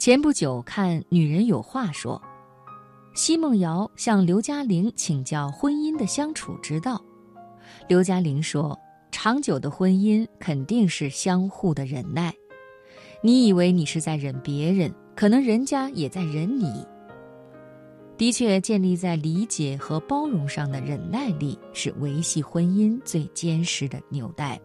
[0.00, 2.18] 前不久看《女人有话说》，
[3.14, 6.98] 奚梦瑶向刘嘉玲请教婚姻的相处之道。
[7.86, 8.80] 刘嘉玲说
[9.12, 12.32] ：“长久的婚姻肯定是相互的忍耐。
[13.20, 16.82] 你以为你是在忍别人，可能人家也在忍你。
[18.16, 24.58] 的确，建立在理解和包容上的忍耐力，是维系婚姻最坚实的纽带。”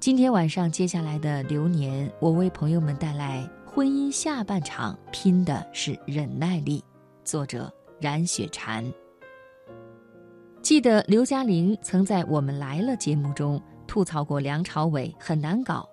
[0.00, 3.48] 今天晚上接下来的流年，我为朋友们带来。
[3.76, 6.82] 婚姻下半场拼的是忍耐力。
[7.24, 8.82] 作者冉雪禅。
[10.62, 15.86] 记得刘嘉玲曾在《我们来了》节目中吐槽过梁朝伟很难搞，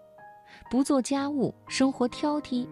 [0.72, 2.66] 不做家务，生活挑剔。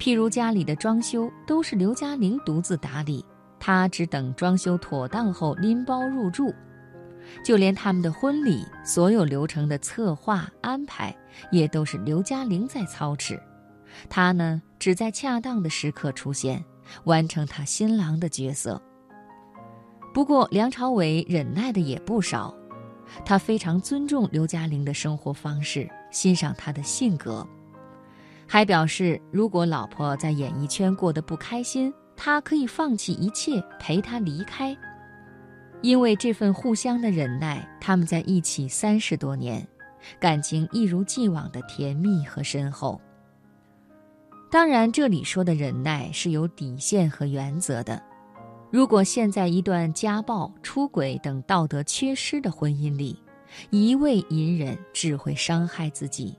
[0.00, 3.24] 譬如家里的装修都是刘嘉玲独自打理，
[3.60, 6.52] 他只等装修妥当后拎包入住。
[7.44, 11.16] 就连他们的婚礼，所有流程的策划安排，
[11.52, 13.40] 也都是刘嘉玲在操持。
[14.08, 16.64] 他呢，只在恰当的时刻出现，
[17.04, 18.80] 完成他新郎的角色。
[20.12, 22.54] 不过，梁朝伟忍耐的也不少，
[23.24, 27.46] 他非常尊重刘嘉玲的生活方式，欣赏她的性格，
[28.46, 34.76] 还表示如果老婆在演艺圈过得不开心，他可以放弃一切陪她离开。
[35.82, 39.66] 因为这份互相的忍耐，他们在一起三十多年，
[40.18, 43.00] 感情一如既往的甜蜜和深厚。
[44.50, 48.02] 当然，这里说的忍耐是有底线和原则的。
[48.68, 53.16] 如果陷在一段家暴、出轨等道德缺失的婚姻里，
[53.70, 56.36] 一味隐忍只会伤害自己，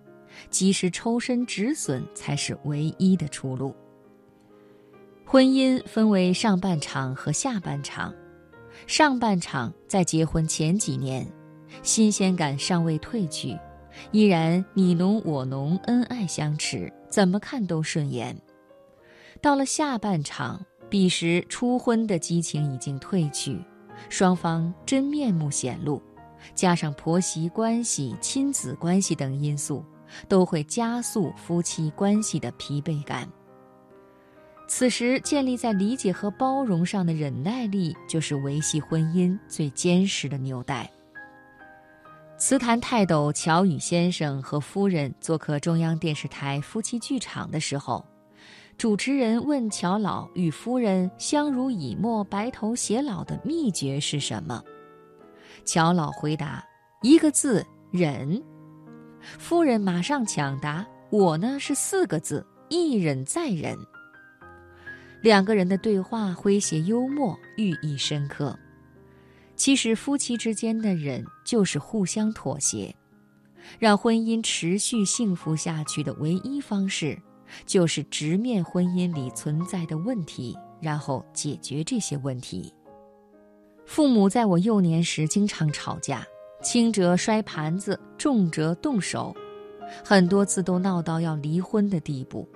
[0.50, 3.74] 及时抽身止损才是唯一的出路。
[5.26, 8.14] 婚姻分为上半场和下半场，
[8.88, 11.26] 上半场在结婚前几年，
[11.82, 13.58] 新鲜感尚未褪去。
[14.12, 18.36] 依然你侬我侬，恩爱相持，怎么看都顺眼。
[19.42, 23.60] 到了下半场，彼时初婚的激情已经褪去，
[24.10, 26.02] 双方真面目显露，
[26.54, 29.84] 加上婆媳关系、亲子关系等因素，
[30.28, 33.28] 都会加速夫妻关系的疲惫感。
[34.68, 40.90] 此时，建立在理解和包容上的忍耐力，就是维系婚姻最坚实的纽带。
[42.42, 48.04] 词坛泰斗乔羽先生和夫人做客中央电视台夫妻剧场的时候，
[48.80, 54.60] 主持人问乔老与夫人相濡以沫、白头偕老的秘诀是什么？
[55.66, 56.66] 乔老回答
[57.04, 58.42] ：“一个字，忍。”
[59.38, 63.78] 夫人马上抢答：“我呢是四个字，一忍再忍。”
[65.22, 68.58] 两个人的对话诙谐幽默，寓意深刻。
[69.62, 72.96] 其实，夫妻之间的忍就是互相妥协，
[73.78, 77.16] 让婚姻持续幸福下去的唯一方式，
[77.68, 82.74] 就是直面婚姻里存在的问题，然后解决这些问题。
[83.86, 86.26] 父母在我幼年时经常吵架，
[86.64, 89.32] 轻则摔盘子，重则动手，
[90.04, 92.50] 很多次都闹到要离婚的地步。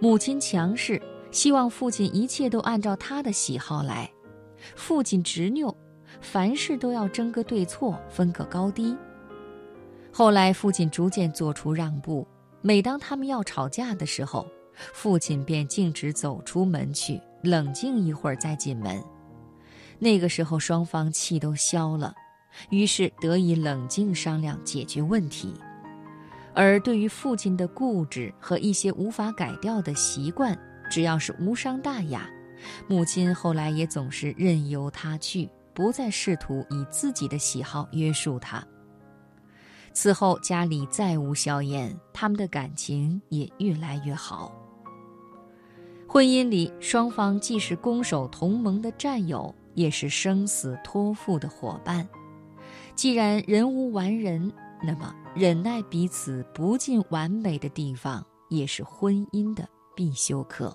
[0.00, 1.00] 母亲强势，
[1.30, 4.10] 希望父亲一切都按照他的喜好来，
[4.74, 5.72] 父亲执拗。
[6.20, 8.96] 凡事都要争个对错，分个高低。
[10.12, 12.26] 后来，父亲逐渐做出让步。
[12.62, 19.02] 每当他们要吵架的时候，父亲便径直走出门去，冷静一会儿再进门。
[19.98, 22.14] 那个时候，双方气都消了，
[22.70, 25.54] 于是得以冷静商量解决问题。
[26.54, 30.58] 而对于父亲的固执和一些无法改掉的习惯，
[30.90, 32.28] 只要是无伤大雅，
[32.88, 35.48] 母亲后来也总是任由他去。
[35.76, 38.66] 不再试图以自己的喜好约束他。
[39.92, 44.50] 此后家里再无硝烟，他们的感情也越来越好。
[46.08, 52.08] 婚姻里，双方既是攻守同盟的战友，也是生死托付的伙伴。
[52.94, 54.50] 既然人无完人，
[54.82, 60.74] 那么忍耐彼此不尽完美的地方，也是婚姻的必修课。